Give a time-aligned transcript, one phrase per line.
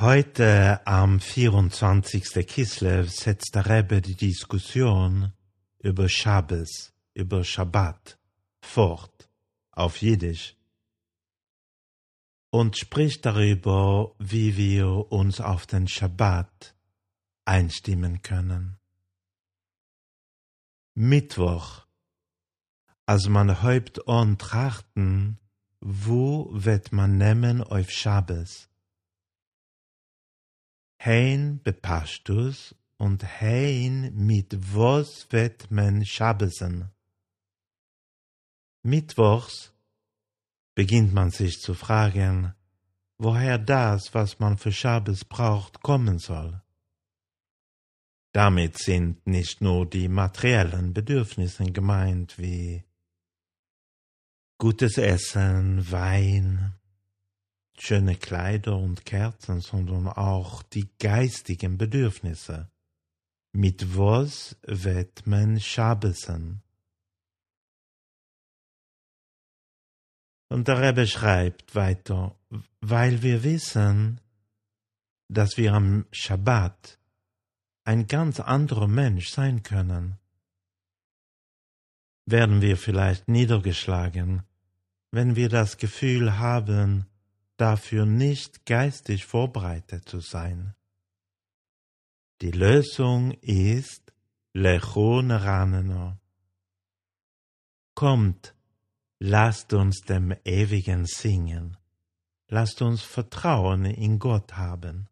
[0.00, 2.46] Heute am 24.
[2.46, 5.34] Kislev setzt der Rebbe die Diskussion
[5.78, 8.18] über Shabbos, über Shabbat
[8.62, 9.28] fort,
[9.72, 10.56] auf Jiddisch,
[12.48, 16.74] und spricht darüber, wie wir uns auf den Shabbat
[17.44, 18.78] einstimmen können.
[20.94, 21.84] Mittwoch,
[23.04, 25.38] als man häupt an trachten,
[25.80, 28.69] wo wird man nehmen auf Shabbos?
[31.02, 36.90] Hein bepastus und hein mit was wird man Schabbesen.
[38.82, 39.72] Mittwochs
[40.74, 42.54] beginnt man sich zu fragen,
[43.16, 46.60] woher das, was man für Schabbes braucht, kommen soll.
[48.32, 52.84] Damit sind nicht nur die materiellen Bedürfnisse gemeint wie
[54.58, 56.74] gutes Essen, Wein,
[57.80, 62.70] schöne Kleider und Kerzen, sondern auch die geistigen Bedürfnisse.
[63.52, 66.62] Mit was wird man Schabbesen?
[70.48, 72.36] Und der Rebbe schreibt weiter,
[72.80, 74.20] weil wir wissen,
[75.28, 76.98] dass wir am Schabbat
[77.84, 80.18] ein ganz anderer Mensch sein können,
[82.26, 84.42] werden wir vielleicht niedergeschlagen,
[85.10, 87.06] wenn wir das Gefühl haben,
[87.60, 90.74] dafür nicht geistig vorbereitet zu sein.
[92.40, 94.14] Die Lösung ist
[94.54, 96.16] Lechon Raneno.
[97.94, 98.54] Kommt,
[99.18, 101.76] lasst uns dem Ewigen singen,
[102.48, 105.08] lasst uns Vertrauen in Gott haben.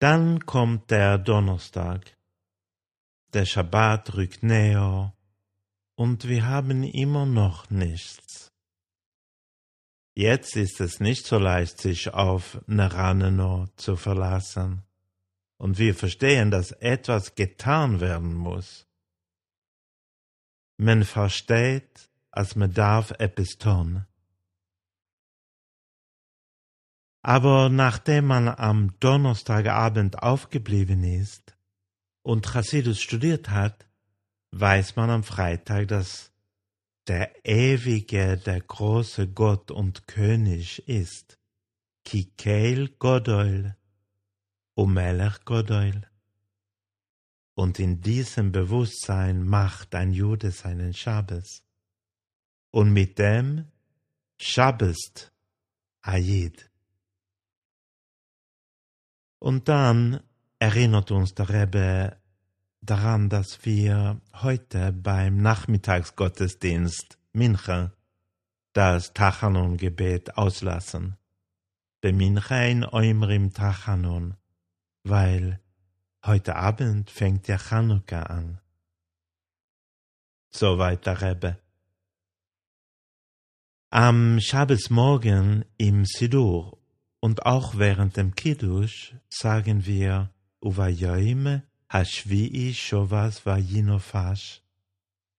[0.00, 2.16] Dann kommt der Donnerstag,
[3.32, 5.14] der Schabbat rückt näher,
[5.94, 8.53] und wir haben immer noch nichts.
[10.16, 14.84] Jetzt ist es nicht so leicht, sich auf Naraneno zu verlassen.
[15.56, 18.86] Und wir verstehen, dass etwas getan werden muss.
[20.76, 24.06] Man versteht, als man darf etwas tun.
[27.22, 31.56] Aber nachdem man am Donnerstagabend aufgeblieben ist
[32.22, 33.86] und Chassidus studiert hat,
[34.50, 36.33] weiß man am Freitag, dass
[37.06, 41.38] der ewige, der große Gott und König ist.
[42.04, 43.76] Kikeil Godol,
[44.74, 46.02] Umelech Godol.
[47.54, 51.62] Und in diesem Bewusstsein macht ein Jude seinen Schabbes.
[52.70, 53.70] Und mit dem
[54.36, 55.32] Schabbest
[56.02, 56.70] Ayid.
[59.38, 60.20] Und dann
[60.58, 62.16] erinnert uns der Rebbe
[62.90, 67.92] daran, dass wir heute beim Nachmittagsgottesdienst Mincha
[68.72, 71.16] das Tachanon-Gebet auslassen.
[72.00, 74.36] Bemincha in Eumrim Tachanon,
[75.04, 75.60] weil
[76.24, 78.60] heute Abend fängt ja Chanukka an.
[80.50, 81.58] Soweit der Rebbe.
[83.90, 86.78] Am Schabbesmorgen im Sidur
[87.20, 90.30] und auch während dem Kiddush sagen wir
[90.60, 94.60] Uvayoime Hashvi'i Shovas Vayinofash.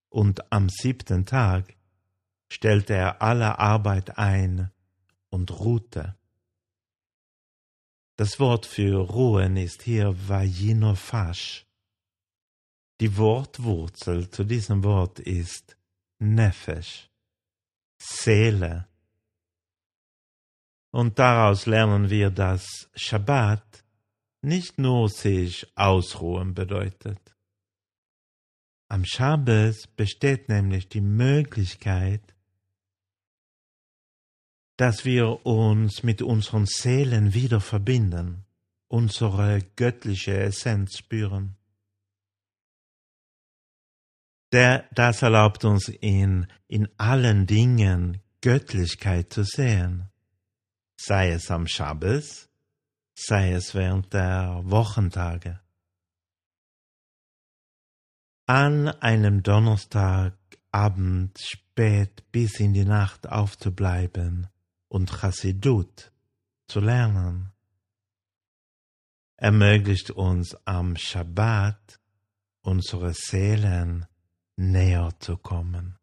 [0.10, 1.76] Und am siebten Tag
[2.48, 4.72] stellte er alle Arbeit ein
[5.30, 6.16] und ruhte.
[8.18, 11.66] Das Wort für ruhen ist hier Vayinofash.
[13.02, 15.76] Die Wortwurzel zu diesem Wort ist
[16.20, 17.10] Nefesh,
[17.98, 18.88] Seele.
[20.92, 23.85] Und daraus lernen wir, dass Shabbat
[24.46, 27.20] nicht nur sich ausruhen bedeutet.
[28.88, 32.22] Am Schabbes besteht nämlich die Möglichkeit,
[34.78, 38.46] dass wir uns mit unseren Seelen wieder verbinden,
[38.88, 41.56] unsere göttliche Essenz spüren.
[44.52, 50.10] Der, das erlaubt uns in, in allen Dingen Göttlichkeit zu sehen,
[50.98, 52.50] sei es am Schabbes,
[53.16, 55.60] sei es während der Wochentage.
[58.46, 64.48] An einem Donnerstagabend spät bis in die Nacht aufzubleiben
[64.88, 66.12] und Chassidut
[66.68, 67.52] zu lernen,
[69.38, 72.00] ermöglicht uns am Schabbat
[72.62, 74.06] unsere Seelen
[74.56, 75.98] näher zu kommen.